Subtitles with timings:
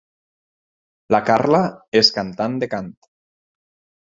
[1.15, 1.59] La Carla
[2.03, 2.91] és cantant de cant.